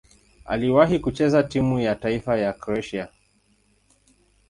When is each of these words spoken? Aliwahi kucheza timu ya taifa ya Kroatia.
Aliwahi 0.45 0.99
kucheza 0.99 1.43
timu 1.43 1.79
ya 1.79 1.95
taifa 1.95 2.37
ya 2.37 2.53
Kroatia. 2.53 3.07